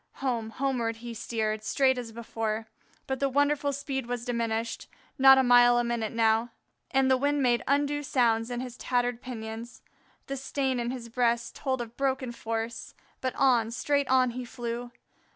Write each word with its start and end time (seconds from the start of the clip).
Home, 0.13 0.49
homeward 0.49 0.95
he 0.95 1.13
steered 1.13 1.63
straight 1.63 1.99
as 1.99 2.11
before, 2.11 2.65
but 3.05 3.19
the 3.19 3.29
wonderful 3.29 3.71
speed 3.71 4.07
was 4.07 4.25
diminished; 4.25 4.89
not 5.19 5.37
a 5.37 5.43
mile 5.43 5.77
a 5.77 5.83
minute 5.83 6.11
now; 6.11 6.49
and 6.89 7.05
the 7.07 7.17
wind 7.17 7.43
made 7.43 7.61
undue 7.67 8.01
sounds 8.01 8.49
in 8.49 8.61
his 8.61 8.75
tattered 8.77 9.21
pinions. 9.21 9.83
The 10.25 10.37
stain 10.37 10.79
in 10.79 10.89
his 10.89 11.07
breast 11.07 11.55
told 11.55 11.81
of 11.81 11.97
broken 11.97 12.31
force; 12.31 12.95
but 13.21 13.35
on, 13.35 13.69
straight 13.69 14.07
on, 14.07 14.31
he 14.31 14.43
flew. 14.43 14.89